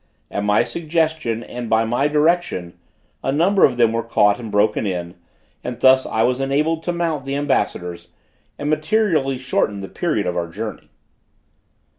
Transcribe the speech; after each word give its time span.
At 0.31 0.43
my 0.43 0.63
suggestion 0.63 1.43
and 1.43 1.69
by 1.69 1.85
my 1.85 2.07
direction, 2.07 2.73
a 3.23 3.31
number 3.31 3.65
of 3.65 3.77
them 3.77 3.93
were 3.93 4.01
caught 4.01 4.39
and 4.39 4.51
broken 4.51 4.87
in, 4.87 5.13
and 5.63 5.79
thus 5.79 6.07
I 6.07 6.23
was 6.23 6.39
enabled 6.39 6.81
to 6.85 6.91
mount 6.91 7.23
the 7.25 7.35
ambassadors, 7.35 8.07
and 8.57 8.67
materially 8.67 9.37
shorten 9.37 9.79
the 9.81 9.87
period 9.89 10.25
of 10.25 10.35
our 10.35 10.47
journey. 10.47 10.89